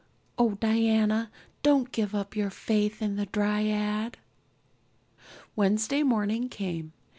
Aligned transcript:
Oh, 0.35 0.55
Diana, 0.59 1.29
don't 1.61 1.91
give 1.91 2.15
up 2.15 2.35
your 2.35 2.49
faith 2.49 3.03
in 3.03 3.17
the 3.17 3.27
dryad!" 3.27 4.17
Wednesday 5.55 6.01
morning 6.01 6.49
came. 6.49 6.91